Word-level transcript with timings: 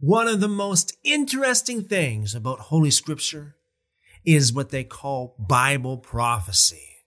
One 0.00 0.28
of 0.28 0.38
the 0.38 0.48
most 0.48 0.96
interesting 1.02 1.82
things 1.82 2.32
about 2.32 2.60
Holy 2.60 2.90
Scripture 2.90 3.56
is 4.24 4.52
what 4.52 4.70
they 4.70 4.84
call 4.84 5.34
Bible 5.38 5.98
prophecy. 5.98 6.98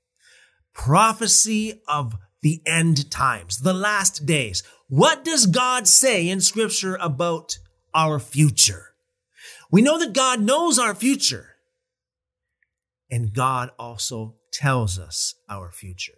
Prophecy 0.73 1.81
of 1.87 2.15
the 2.41 2.61
end 2.65 3.09
times, 3.09 3.59
the 3.59 3.73
last 3.73 4.25
days. 4.25 4.61
What 4.89 5.23
does 5.23 5.45
God 5.45 5.87
say 5.87 6.27
in 6.27 6.41
Scripture 6.41 6.97
about 6.99 7.57
our 7.93 8.19
future? 8.19 8.87
We 9.71 9.81
know 9.81 9.97
that 9.97 10.11
God 10.11 10.41
knows 10.41 10.77
our 10.77 10.93
future. 10.93 11.55
And 13.09 13.33
God 13.33 13.69
also 13.79 14.35
tells 14.51 14.99
us 14.99 15.35
our 15.49 15.71
future. 15.71 16.17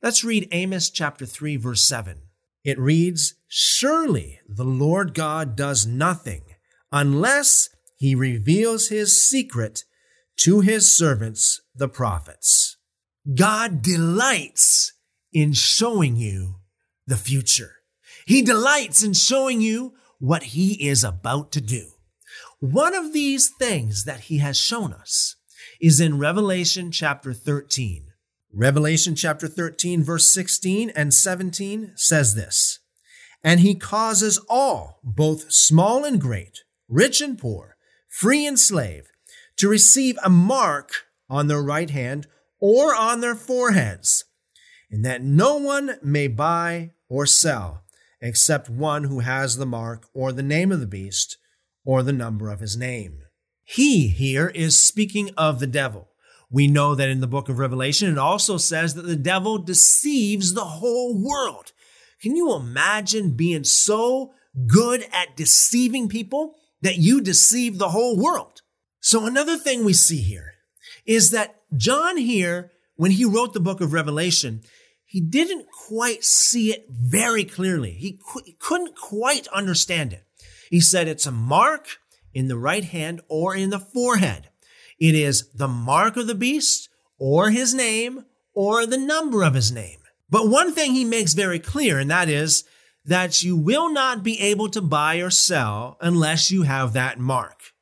Let's 0.00 0.22
read 0.22 0.48
Amos 0.52 0.90
chapter 0.90 1.26
3, 1.26 1.56
verse 1.56 1.82
7. 1.82 2.22
It 2.64 2.78
reads, 2.78 3.34
Surely 3.48 4.40
the 4.48 4.64
Lord 4.64 5.14
God 5.14 5.56
does 5.56 5.86
nothing 5.86 6.42
unless 6.90 7.68
he 7.96 8.14
reveals 8.14 8.88
his 8.88 9.28
secret 9.28 9.84
to 10.38 10.60
his 10.60 10.96
servants, 10.96 11.60
the 11.74 11.88
prophets. 11.88 12.76
God 13.34 13.82
delights 13.82 14.92
in 15.32 15.52
showing 15.52 16.16
you 16.16 16.56
the 17.06 17.16
future. 17.16 17.76
He 18.26 18.42
delights 18.42 19.02
in 19.02 19.12
showing 19.12 19.60
you 19.60 19.94
what 20.18 20.42
he 20.44 20.88
is 20.88 21.04
about 21.04 21.52
to 21.52 21.60
do. 21.60 21.88
One 22.60 22.94
of 22.94 23.12
these 23.12 23.50
things 23.58 24.04
that 24.04 24.20
he 24.20 24.38
has 24.38 24.56
shown 24.56 24.92
us 24.92 25.36
is 25.80 26.00
in 26.00 26.18
Revelation 26.18 26.92
chapter 26.92 27.32
13. 27.32 28.11
Revelation 28.54 29.14
chapter 29.14 29.48
13, 29.48 30.04
verse 30.04 30.28
16 30.28 30.90
and 30.90 31.14
17 31.14 31.92
says 31.96 32.34
this 32.34 32.80
And 33.42 33.60
he 33.60 33.74
causes 33.74 34.38
all, 34.46 35.00
both 35.02 35.50
small 35.50 36.04
and 36.04 36.20
great, 36.20 36.60
rich 36.86 37.22
and 37.22 37.38
poor, 37.38 37.76
free 38.08 38.46
and 38.46 38.60
slave, 38.60 39.10
to 39.56 39.68
receive 39.68 40.18
a 40.22 40.28
mark 40.28 41.06
on 41.30 41.46
their 41.46 41.62
right 41.62 41.88
hand 41.88 42.26
or 42.60 42.94
on 42.94 43.22
their 43.22 43.34
foreheads, 43.34 44.24
and 44.90 45.02
that 45.02 45.22
no 45.22 45.56
one 45.56 45.96
may 46.02 46.28
buy 46.28 46.90
or 47.08 47.24
sell 47.24 47.84
except 48.20 48.68
one 48.68 49.04
who 49.04 49.20
has 49.20 49.56
the 49.56 49.66
mark 49.66 50.08
or 50.12 50.30
the 50.30 50.42
name 50.42 50.70
of 50.70 50.80
the 50.80 50.86
beast 50.86 51.38
or 51.86 52.02
the 52.02 52.12
number 52.12 52.50
of 52.50 52.60
his 52.60 52.76
name. 52.76 53.22
He 53.64 54.08
here 54.08 54.48
is 54.48 54.84
speaking 54.84 55.30
of 55.38 55.58
the 55.58 55.66
devil. 55.66 56.11
We 56.52 56.66
know 56.66 56.94
that 56.94 57.08
in 57.08 57.20
the 57.20 57.26
book 57.26 57.48
of 57.48 57.58
Revelation, 57.58 58.12
it 58.12 58.18
also 58.18 58.58
says 58.58 58.94
that 58.94 59.06
the 59.06 59.16
devil 59.16 59.56
deceives 59.56 60.52
the 60.52 60.64
whole 60.64 61.18
world. 61.18 61.72
Can 62.20 62.36
you 62.36 62.54
imagine 62.54 63.30
being 63.36 63.64
so 63.64 64.32
good 64.66 65.06
at 65.12 65.34
deceiving 65.34 66.08
people 66.08 66.54
that 66.82 66.98
you 66.98 67.22
deceive 67.22 67.78
the 67.78 67.88
whole 67.88 68.18
world? 68.18 68.60
So 69.00 69.24
another 69.24 69.56
thing 69.56 69.82
we 69.82 69.94
see 69.94 70.20
here 70.20 70.52
is 71.06 71.30
that 71.30 71.56
John 71.74 72.18
here, 72.18 72.70
when 72.96 73.12
he 73.12 73.24
wrote 73.24 73.54
the 73.54 73.60
book 73.60 73.80
of 73.80 73.94
Revelation, 73.94 74.60
he 75.06 75.22
didn't 75.22 75.66
quite 75.88 76.22
see 76.22 76.70
it 76.70 76.86
very 76.90 77.44
clearly. 77.44 77.92
He, 77.92 78.18
qu- 78.18 78.42
he 78.44 78.56
couldn't 78.60 78.94
quite 78.94 79.48
understand 79.48 80.12
it. 80.12 80.24
He 80.70 80.80
said 80.80 81.08
it's 81.08 81.26
a 81.26 81.32
mark 81.32 81.98
in 82.34 82.48
the 82.48 82.58
right 82.58 82.84
hand 82.84 83.22
or 83.28 83.56
in 83.56 83.70
the 83.70 83.80
forehead. 83.80 84.50
It 85.02 85.16
is 85.16 85.48
the 85.52 85.66
mark 85.66 86.16
of 86.16 86.28
the 86.28 86.34
beast 86.36 86.88
or 87.18 87.50
his 87.50 87.74
name 87.74 88.24
or 88.54 88.86
the 88.86 88.96
number 88.96 89.42
of 89.42 89.54
his 89.54 89.72
name. 89.72 89.98
But 90.30 90.48
one 90.48 90.72
thing 90.72 90.94
he 90.94 91.04
makes 91.04 91.32
very 91.32 91.58
clear, 91.58 91.98
and 91.98 92.08
that 92.08 92.28
is 92.28 92.62
that 93.04 93.42
you 93.42 93.56
will 93.56 93.92
not 93.92 94.22
be 94.22 94.38
able 94.38 94.68
to 94.68 94.80
buy 94.80 95.16
or 95.16 95.28
sell 95.28 95.96
unless 96.00 96.52
you 96.52 96.62
have 96.62 96.92
that 96.92 97.18
mark. 97.18 97.72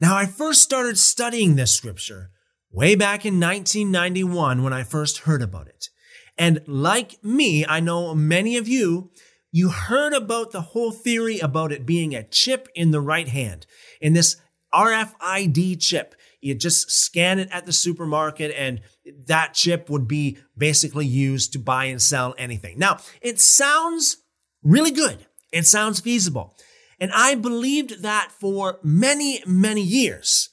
Now, 0.00 0.16
I 0.16 0.24
first 0.24 0.62
started 0.62 0.96
studying 0.98 1.56
this 1.56 1.74
scripture 1.74 2.30
way 2.72 2.94
back 2.94 3.26
in 3.26 3.38
1991 3.38 4.62
when 4.62 4.72
I 4.72 4.82
first 4.82 5.18
heard 5.18 5.42
about 5.42 5.68
it. 5.68 5.90
And 6.38 6.62
like 6.66 7.22
me, 7.22 7.66
I 7.66 7.80
know 7.80 8.14
many 8.14 8.56
of 8.56 8.66
you 8.66 9.10
you 9.52 9.68
heard 9.68 10.14
about 10.14 10.52
the 10.52 10.60
whole 10.60 10.90
theory 10.90 11.38
about 11.38 11.70
it 11.70 11.84
being 11.84 12.14
a 12.14 12.22
chip 12.22 12.66
in 12.74 12.92
the 12.92 13.00
right 13.00 13.28
hand. 13.28 13.66
In 14.00 14.14
this 14.14 14.36
RFID 14.72 15.80
chip, 15.80 16.14
you 16.40 16.54
just 16.54 16.90
scan 16.90 17.38
it 17.38 17.48
at 17.52 17.66
the 17.66 17.72
supermarket 17.72 18.54
and 18.56 18.80
that 19.26 19.54
chip 19.54 19.90
would 19.90 20.08
be 20.08 20.38
basically 20.56 21.06
used 21.06 21.52
to 21.52 21.58
buy 21.58 21.86
and 21.86 22.00
sell 22.00 22.34
anything. 22.38 22.78
Now, 22.78 22.98
it 23.20 23.40
sounds 23.40 24.18
really 24.62 24.90
good. 24.90 25.26
It 25.52 25.66
sounds 25.66 26.00
feasible. 26.00 26.56
And 26.98 27.10
I 27.14 27.34
believed 27.34 28.02
that 28.02 28.30
for 28.30 28.78
many, 28.82 29.42
many 29.46 29.82
years. 29.82 30.50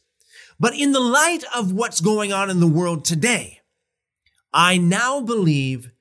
But 0.60 0.74
in 0.74 0.92
the 0.92 1.00
light 1.00 1.44
of 1.56 1.72
what's 1.72 2.02
going 2.02 2.34
on 2.34 2.50
in 2.50 2.60
the 2.60 2.68
world 2.68 3.06
today, 3.06 3.60
I 4.54 4.78
now 4.78 5.22
believe 5.22 5.92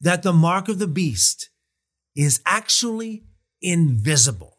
that 0.00 0.22
the 0.22 0.32
mark 0.32 0.68
of 0.68 0.78
the 0.78 0.86
beast 0.86 1.48
is 2.14 2.40
actually 2.44 3.24
invisible. 3.62 4.58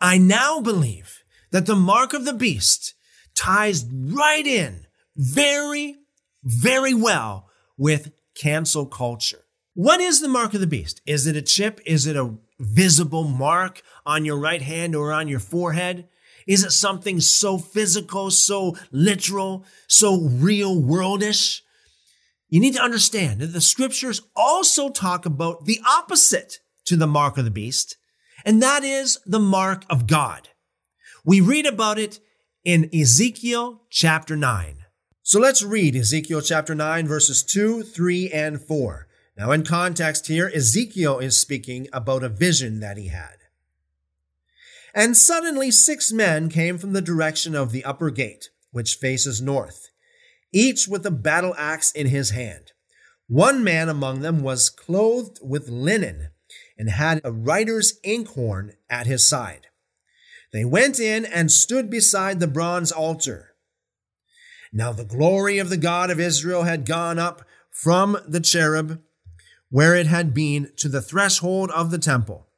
I 0.00 0.16
now 0.16 0.60
believe 0.60 1.22
that 1.50 1.66
the 1.66 1.76
mark 1.76 2.14
of 2.14 2.24
the 2.24 2.32
beast 2.32 2.94
ties 3.40 3.86
right 3.90 4.46
in 4.46 4.86
very, 5.16 5.96
very 6.44 6.92
well 6.92 7.48
with 7.78 8.12
cancel 8.34 8.84
culture. 8.84 9.44
What 9.74 10.00
is 10.00 10.20
the 10.20 10.28
mark 10.28 10.52
of 10.52 10.60
the 10.60 10.66
beast? 10.66 11.00
Is 11.06 11.26
it 11.26 11.36
a 11.36 11.42
chip? 11.42 11.80
Is 11.86 12.06
it 12.06 12.16
a 12.16 12.34
visible 12.58 13.24
mark 13.24 13.80
on 14.04 14.26
your 14.26 14.38
right 14.38 14.60
hand 14.60 14.94
or 14.94 15.10
on 15.10 15.26
your 15.26 15.40
forehead? 15.40 16.06
Is 16.46 16.64
it 16.64 16.72
something 16.72 17.20
so 17.20 17.56
physical, 17.56 18.30
so 18.30 18.76
literal, 18.92 19.64
so 19.88 20.20
real 20.20 20.76
worldish? 20.76 21.60
You 22.48 22.60
need 22.60 22.74
to 22.74 22.82
understand 22.82 23.40
that 23.40 23.54
the 23.54 23.60
scriptures 23.60 24.20
also 24.36 24.90
talk 24.90 25.24
about 25.24 25.64
the 25.64 25.80
opposite 25.88 26.58
to 26.86 26.96
the 26.96 27.06
mark 27.06 27.38
of 27.38 27.44
the 27.44 27.50
beast, 27.50 27.96
and 28.44 28.62
that 28.62 28.84
is 28.84 29.18
the 29.24 29.40
mark 29.40 29.84
of 29.88 30.06
God. 30.06 30.48
We 31.24 31.40
read 31.40 31.64
about 31.64 31.98
it 31.98 32.20
in 32.64 32.90
Ezekiel 32.94 33.82
chapter 33.88 34.36
9. 34.36 34.84
So 35.22 35.40
let's 35.40 35.62
read 35.62 35.96
Ezekiel 35.96 36.42
chapter 36.42 36.74
9, 36.74 37.06
verses 37.06 37.42
2, 37.42 37.82
3, 37.82 38.30
and 38.30 38.60
4. 38.60 39.06
Now, 39.36 39.52
in 39.52 39.64
context 39.64 40.26
here, 40.26 40.50
Ezekiel 40.54 41.18
is 41.18 41.40
speaking 41.40 41.88
about 41.92 42.22
a 42.22 42.28
vision 42.28 42.80
that 42.80 42.98
he 42.98 43.08
had. 43.08 43.36
And 44.94 45.16
suddenly 45.16 45.70
six 45.70 46.12
men 46.12 46.50
came 46.50 46.76
from 46.76 46.92
the 46.92 47.00
direction 47.00 47.54
of 47.54 47.72
the 47.72 47.84
upper 47.84 48.10
gate, 48.10 48.50
which 48.72 48.96
faces 48.96 49.40
north, 49.40 49.88
each 50.52 50.86
with 50.86 51.06
a 51.06 51.10
battle 51.10 51.54
axe 51.56 51.92
in 51.92 52.08
his 52.08 52.30
hand. 52.30 52.72
One 53.28 53.64
man 53.64 53.88
among 53.88 54.20
them 54.20 54.42
was 54.42 54.68
clothed 54.68 55.38
with 55.42 55.68
linen 55.68 56.30
and 56.76 56.90
had 56.90 57.20
a 57.24 57.32
writer's 57.32 57.98
inkhorn 58.02 58.72
at 58.90 59.06
his 59.06 59.26
side. 59.26 59.68
They 60.52 60.64
went 60.64 60.98
in 60.98 61.24
and 61.24 61.50
stood 61.50 61.90
beside 61.90 62.40
the 62.40 62.46
bronze 62.48 62.90
altar. 62.90 63.54
Now 64.72 64.92
the 64.92 65.04
glory 65.04 65.58
of 65.58 65.70
the 65.70 65.76
God 65.76 66.10
of 66.10 66.20
Israel 66.20 66.64
had 66.64 66.86
gone 66.86 67.18
up 67.18 67.42
from 67.70 68.18
the 68.26 68.40
cherub 68.40 69.00
where 69.68 69.94
it 69.94 70.06
had 70.06 70.34
been 70.34 70.72
to 70.76 70.88
the 70.88 71.02
threshold 71.02 71.70
of 71.70 71.90
the 71.90 71.98
temple. 71.98 72.48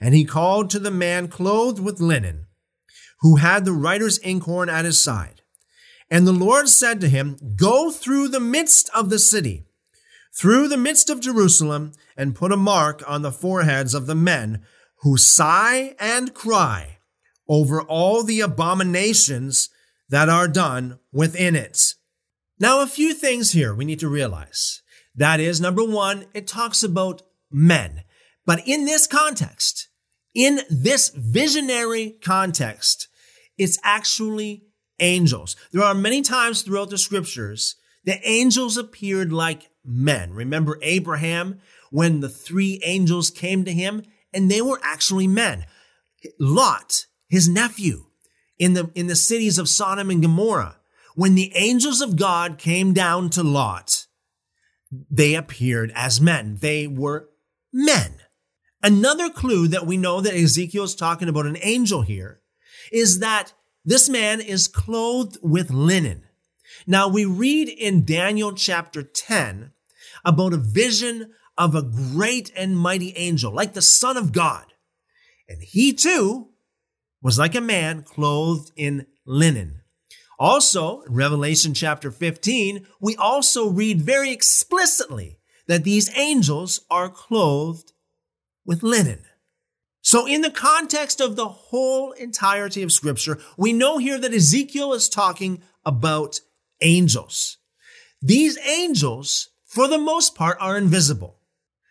And 0.00 0.14
he 0.14 0.24
called 0.24 0.70
to 0.70 0.78
the 0.78 0.90
man 0.90 1.28
clothed 1.28 1.80
with 1.80 2.00
linen, 2.00 2.46
who 3.20 3.36
had 3.36 3.64
the 3.64 3.72
writer's 3.72 4.18
inkhorn 4.18 4.68
at 4.68 4.84
his 4.84 5.02
side. 5.02 5.42
And 6.10 6.26
the 6.26 6.32
Lord 6.32 6.68
said 6.68 7.00
to 7.00 7.08
him, 7.08 7.36
Go 7.56 7.90
through 7.90 8.28
the 8.28 8.40
midst 8.40 8.90
of 8.94 9.10
the 9.10 9.18
city 9.18 9.68
through 10.38 10.68
the 10.68 10.76
midst 10.76 11.10
of 11.10 11.20
Jerusalem 11.20 11.92
and 12.16 12.34
put 12.34 12.52
a 12.52 12.56
mark 12.56 13.02
on 13.06 13.22
the 13.22 13.32
foreheads 13.32 13.92
of 13.92 14.06
the 14.06 14.14
men 14.14 14.62
who 15.02 15.16
sigh 15.16 15.94
and 15.98 16.32
cry 16.32 16.97
over 17.48 17.82
all 17.82 18.22
the 18.22 18.40
abominations 18.40 19.68
that 20.08 20.28
are 20.28 20.48
done 20.48 20.98
within 21.12 21.56
it. 21.56 21.94
Now, 22.60 22.80
a 22.82 22.86
few 22.86 23.14
things 23.14 23.52
here 23.52 23.74
we 23.74 23.84
need 23.84 24.00
to 24.00 24.08
realize. 24.08 24.82
That 25.14 25.40
is, 25.40 25.60
number 25.60 25.84
one, 25.84 26.26
it 26.34 26.46
talks 26.46 26.82
about 26.82 27.22
men. 27.50 28.02
But 28.44 28.66
in 28.66 28.84
this 28.84 29.06
context, 29.06 29.88
in 30.34 30.60
this 30.70 31.10
visionary 31.10 32.16
context, 32.22 33.08
it's 33.56 33.78
actually 33.82 34.64
angels. 35.00 35.56
There 35.72 35.84
are 35.84 35.94
many 35.94 36.22
times 36.22 36.62
throughout 36.62 36.90
the 36.90 36.98
scriptures 36.98 37.76
the 38.04 38.26
angels 38.26 38.78
appeared 38.78 39.32
like 39.32 39.68
men. 39.84 40.32
Remember 40.32 40.78
Abraham 40.82 41.60
when 41.90 42.20
the 42.20 42.28
three 42.28 42.80
angels 42.84 43.30
came 43.30 43.64
to 43.64 43.72
him 43.72 44.02
and 44.32 44.50
they 44.50 44.62
were 44.62 44.80
actually 44.82 45.26
men. 45.26 45.66
Lot, 46.38 47.06
his 47.28 47.48
nephew, 47.48 48.06
in 48.58 48.74
the, 48.74 48.90
in 48.94 49.06
the 49.06 49.16
cities 49.16 49.58
of 49.58 49.68
Sodom 49.68 50.10
and 50.10 50.22
Gomorrah, 50.22 50.76
when 51.14 51.34
the 51.34 51.52
angels 51.56 52.00
of 52.00 52.16
God 52.16 52.58
came 52.58 52.92
down 52.92 53.30
to 53.30 53.42
Lot, 53.42 54.06
they 55.10 55.34
appeared 55.34 55.92
as 55.94 56.20
men. 56.20 56.58
They 56.60 56.86
were 56.86 57.28
men. 57.72 58.14
Another 58.82 59.28
clue 59.28 59.68
that 59.68 59.86
we 59.86 59.96
know 59.96 60.20
that 60.20 60.34
Ezekiel 60.34 60.84
is 60.84 60.94
talking 60.94 61.28
about 61.28 61.46
an 61.46 61.58
angel 61.60 62.02
here 62.02 62.40
is 62.92 63.18
that 63.18 63.52
this 63.84 64.08
man 64.08 64.40
is 64.40 64.68
clothed 64.68 65.38
with 65.42 65.70
linen. 65.70 66.24
Now 66.86 67.08
we 67.08 67.24
read 67.24 67.68
in 67.68 68.04
Daniel 68.04 68.52
chapter 68.52 69.02
10 69.02 69.72
about 70.24 70.52
a 70.52 70.58
vision 70.58 71.32
of 71.56 71.74
a 71.74 71.82
great 71.82 72.52
and 72.56 72.78
mighty 72.78 73.16
angel, 73.16 73.52
like 73.52 73.72
the 73.72 73.82
Son 73.82 74.16
of 74.16 74.32
God. 74.32 74.66
And 75.48 75.62
he 75.62 75.92
too 75.92 76.48
was 77.22 77.38
like 77.38 77.54
a 77.54 77.60
man 77.60 78.02
clothed 78.02 78.72
in 78.76 79.06
linen. 79.26 79.82
Also, 80.38 81.02
in 81.02 81.14
Revelation 81.14 81.74
chapter 81.74 82.10
15, 82.10 82.86
we 83.00 83.16
also 83.16 83.68
read 83.68 84.00
very 84.00 84.30
explicitly 84.30 85.40
that 85.66 85.84
these 85.84 86.16
angels 86.16 86.80
are 86.90 87.08
clothed 87.08 87.92
with 88.64 88.82
linen. 88.82 89.20
So 90.00 90.26
in 90.26 90.42
the 90.42 90.50
context 90.50 91.20
of 91.20 91.36
the 91.36 91.48
whole 91.48 92.12
entirety 92.12 92.82
of 92.82 92.92
scripture, 92.92 93.38
we 93.56 93.72
know 93.72 93.98
here 93.98 94.18
that 94.18 94.32
Ezekiel 94.32 94.92
is 94.92 95.08
talking 95.08 95.60
about 95.84 96.40
angels. 96.80 97.58
These 98.22 98.58
angels, 98.58 99.50
for 99.66 99.88
the 99.88 99.98
most 99.98 100.34
part, 100.34 100.56
are 100.60 100.78
invisible. 100.78 101.40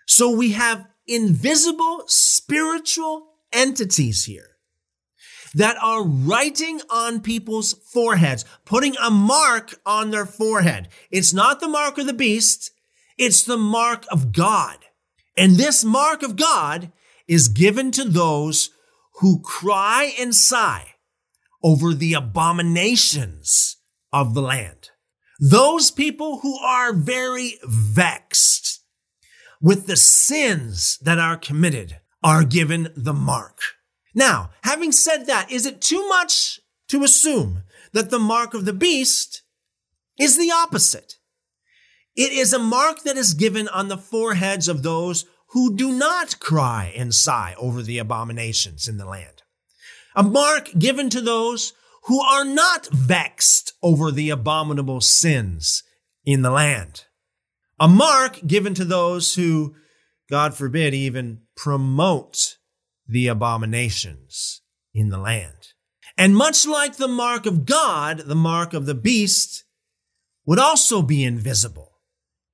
So 0.07 0.31
we 0.31 0.53
have 0.53 0.87
invisible 1.05 2.03
spiritual 2.07 3.27
entities 3.51 4.25
here 4.25 4.56
that 5.53 5.77
are 5.81 6.03
writing 6.03 6.81
on 6.89 7.21
people's 7.21 7.73
foreheads, 7.73 8.45
putting 8.65 8.95
a 8.97 9.09
mark 9.09 9.79
on 9.85 10.11
their 10.11 10.25
forehead. 10.25 10.89
It's 11.11 11.33
not 11.33 11.59
the 11.59 11.67
mark 11.67 11.97
of 11.97 12.07
the 12.07 12.13
beast. 12.13 12.71
It's 13.17 13.43
the 13.43 13.57
mark 13.57 14.05
of 14.11 14.31
God. 14.31 14.77
And 15.35 15.53
this 15.55 15.83
mark 15.83 16.23
of 16.23 16.35
God 16.35 16.91
is 17.27 17.47
given 17.47 17.91
to 17.91 18.03
those 18.03 18.69
who 19.19 19.41
cry 19.41 20.13
and 20.19 20.33
sigh 20.33 20.95
over 21.63 21.93
the 21.93 22.13
abominations 22.13 23.77
of 24.13 24.33
the 24.33 24.41
land. 24.41 24.89
Those 25.39 25.91
people 25.91 26.39
who 26.39 26.57
are 26.59 26.93
very 26.93 27.59
vexed 27.63 28.83
with 29.61 29.87
the 29.87 29.97
sins 29.97 30.97
that 31.01 31.19
are 31.19 31.37
committed 31.37 31.99
are 32.23 32.43
given 32.43 32.91
the 32.95 33.13
mark. 33.13 33.59
Now, 34.17 34.49
having 34.63 34.91
said 34.91 35.27
that, 35.27 35.51
is 35.51 35.67
it 35.67 35.79
too 35.79 36.09
much 36.09 36.59
to 36.87 37.03
assume 37.03 37.61
that 37.93 38.09
the 38.09 38.17
mark 38.17 38.55
of 38.55 38.65
the 38.65 38.73
beast 38.73 39.43
is 40.17 40.39
the 40.39 40.49
opposite? 40.49 41.17
It 42.15 42.31
is 42.31 42.51
a 42.51 42.57
mark 42.57 43.03
that 43.03 43.15
is 43.15 43.35
given 43.35 43.67
on 43.67 43.89
the 43.89 43.97
foreheads 43.97 44.67
of 44.67 44.81
those 44.81 45.25
who 45.49 45.75
do 45.75 45.91
not 45.91 46.39
cry 46.39 46.91
and 46.97 47.13
sigh 47.13 47.53
over 47.59 47.83
the 47.83 47.99
abominations 47.99 48.87
in 48.87 48.97
the 48.97 49.05
land. 49.05 49.43
A 50.15 50.23
mark 50.23 50.71
given 50.79 51.11
to 51.11 51.21
those 51.21 51.73
who 52.05 52.19
are 52.19 52.43
not 52.43 52.87
vexed 52.87 53.73
over 53.83 54.09
the 54.09 54.31
abominable 54.31 54.99
sins 54.99 55.83
in 56.25 56.41
the 56.41 56.49
land. 56.49 57.05
A 57.79 57.87
mark 57.87 58.39
given 58.47 58.73
to 58.73 58.83
those 58.83 59.35
who, 59.35 59.75
God 60.27 60.55
forbid, 60.55 60.95
even 60.95 61.41
promote 61.55 62.57
the 63.07 63.27
abominations 63.27 64.61
in 64.93 65.09
the 65.09 65.17
land. 65.17 65.73
And 66.17 66.35
much 66.35 66.65
like 66.65 66.95
the 66.95 67.07
mark 67.07 67.45
of 67.45 67.65
God, 67.65 68.19
the 68.19 68.35
mark 68.35 68.73
of 68.73 68.85
the 68.85 68.95
beast 68.95 69.63
would 70.45 70.59
also 70.59 71.01
be 71.01 71.23
invisible, 71.23 71.99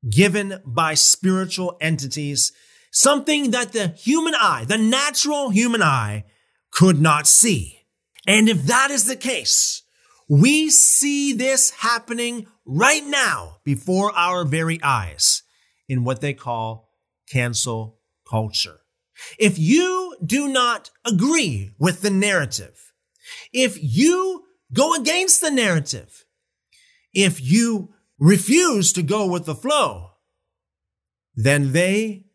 given 0.10 0.62
by 0.66 0.96
spiritual 0.96 1.78
entities 1.80 2.52
something 2.92 3.52
that 3.52 3.72
the 3.72 3.88
human 3.90 4.36
eye, 4.36 4.66
the 4.68 4.78
natural 4.78 5.50
human 5.50 5.82
eye, 5.82 6.26
could 6.72 7.02
not 7.02 7.26
see. 7.28 7.80
And 8.28 8.50
if 8.50 8.64
that 8.64 8.92
is 8.92 9.06
the 9.06 9.16
case, 9.16 9.84
we 10.30 10.70
see 10.70 11.34
this 11.34 11.72
happening 11.72 12.48
right 12.66 13.06
now 13.06 13.58
before 13.64 14.12
our 14.14 14.46
very 14.46 14.80
eyes 14.82 15.44
in 15.88 16.04
what 16.04 16.22
they 16.22 16.34
call 16.34 16.90
cancel 17.30 18.00
culture. 18.30 18.80
If 19.38 19.58
you 19.58 20.16
do 20.24 20.48
not 20.48 20.90
agree 21.06 21.72
with 21.80 22.02
the 22.02 22.10
narrative, 22.10 22.94
if 23.52 23.78
you 23.82 24.44
go 24.72 24.94
against 24.96 25.42
the 25.42 25.52
narrative, 25.52 26.26
if 27.14 27.42
you 27.42 27.94
refuse 28.20 28.94
to 28.94 29.04
go 29.04 29.28
with 29.28 29.46
the 29.46 29.56
flow, 29.56 30.12
then 31.36 31.72
they 31.72 32.26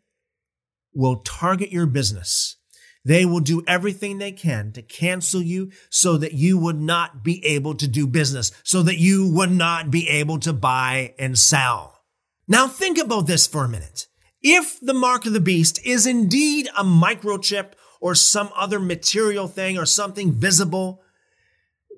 will 0.93 1.17
target 1.21 1.71
your 1.71 1.87
business. 1.87 2.57
They 3.05 3.25
will 3.25 3.41
do 3.41 3.63
everything 3.67 4.19
they 4.19 4.33
can 4.33 4.73
to 4.73 4.83
cancel 4.83 5.41
you 5.41 5.71
so 5.89 6.19
that 6.19 6.35
you 6.35 6.59
would 6.59 6.81
not 6.81 7.23
be 7.23 7.45
able 7.47 7.75
to 7.77 7.89
do 7.89 8.07
business, 8.07 8.53
so 8.65 8.83
that 8.83 8.99
you 8.99 9.33
would 9.33 9.53
not 9.53 9.91
be 9.91 10.09
able 10.09 10.39
to 10.41 10.53
buy 10.53 11.15
and 11.19 11.39
sell. 11.39 12.03
Now 12.47 12.67
think 12.67 12.99
about 12.99 13.27
this 13.27 13.47
for 13.47 13.65
a 13.65 13.69
minute. 13.69 14.08
If 14.43 14.79
the 14.81 14.95
mark 14.95 15.27
of 15.27 15.33
the 15.33 15.41
beast 15.41 15.81
is 15.85 16.07
indeed 16.07 16.69
a 16.77 16.85
microchip 16.85 17.73
or 18.01 18.15
some 18.15 18.51
other 18.55 18.79
material 18.79 19.49
thing 19.49 19.77
or 19.77 19.87
something 19.87 20.33
visible, 20.33 21.03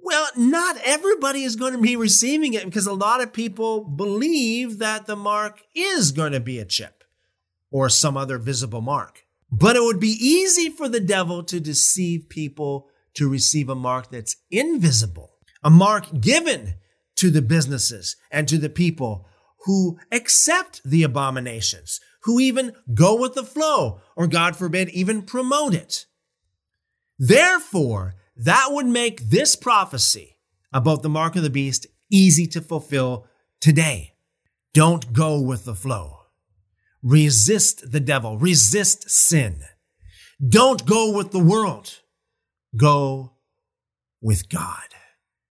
well, 0.02 0.28
not 0.36 0.78
everybody 0.84 1.42
is 1.42 1.56
going 1.56 1.72
to 1.72 1.80
be 1.80 1.96
receiving 1.96 2.54
it 2.54 2.64
because 2.64 2.86
a 2.86 2.92
lot 2.94 3.20
of 3.20 3.32
people 3.32 3.84
believe 3.84 4.78
that 4.78 5.06
the 5.06 5.16
mark 5.16 5.60
is 5.74 6.12
going 6.12 6.32
to 6.32 6.40
be 6.40 6.58
a 6.58 6.64
chip 6.64 7.04
or 7.70 7.88
some 7.88 8.16
other 8.16 8.38
visible 8.38 8.80
mark. 8.80 9.24
But 9.52 9.76
it 9.76 9.82
would 9.82 10.00
be 10.00 10.16
easy 10.18 10.70
for 10.70 10.88
the 10.88 11.00
devil 11.00 11.42
to 11.44 11.60
deceive 11.60 12.28
people 12.28 12.88
to 13.14 13.28
receive 13.28 13.68
a 13.68 13.74
mark 13.74 14.10
that's 14.10 14.36
invisible, 14.50 15.32
a 15.62 15.70
mark 15.70 16.20
given 16.20 16.74
to 17.16 17.30
the 17.30 17.42
businesses 17.42 18.16
and 18.30 18.48
to 18.48 18.56
the 18.56 18.68
people 18.68 19.26
who 19.64 19.98
accept 20.10 20.80
the 20.84 21.02
abominations, 21.02 22.00
who 22.24 22.40
even 22.40 22.72
go 22.94 23.14
with 23.14 23.34
the 23.34 23.44
flow, 23.44 24.00
or 24.16 24.26
God 24.26 24.56
forbid, 24.56 24.88
even 24.90 25.22
promote 25.22 25.74
it. 25.74 26.06
Therefore, 27.18 28.14
that 28.36 28.68
would 28.70 28.86
make 28.86 29.20
this 29.30 29.56
prophecy 29.56 30.36
about 30.72 31.02
the 31.02 31.08
mark 31.08 31.36
of 31.36 31.42
the 31.42 31.50
beast 31.50 31.86
easy 32.10 32.46
to 32.46 32.60
fulfill 32.60 33.26
today. 33.60 34.14
Don't 34.72 35.12
go 35.12 35.40
with 35.40 35.64
the 35.64 35.74
flow. 35.74 36.18
Resist 37.02 37.92
the 37.92 38.00
devil. 38.00 38.38
Resist 38.38 39.10
sin. 39.10 39.62
Don't 40.46 40.86
go 40.86 41.12
with 41.14 41.32
the 41.32 41.38
world. 41.38 42.00
Go 42.76 43.32
with 44.20 44.48
God. 44.48 44.94